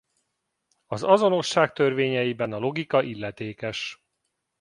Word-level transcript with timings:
Az 0.87 1.03
azonosság 1.03 1.73
törvényeiben 1.73 2.51
a 2.53 2.57
logika 2.57 3.01
illetékes. 3.03 4.01